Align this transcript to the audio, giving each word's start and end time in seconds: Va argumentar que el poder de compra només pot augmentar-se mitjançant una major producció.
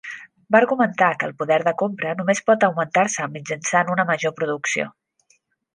Va 0.53 0.57
argumentar 0.59 1.09
que 1.23 1.27
el 1.31 1.35
poder 1.41 1.59
de 1.67 1.73
compra 1.83 2.15
només 2.23 2.41
pot 2.49 2.67
augmentar-se 2.69 3.29
mitjançant 3.37 3.95
una 3.97 4.09
major 4.13 4.37
producció. 4.41 4.91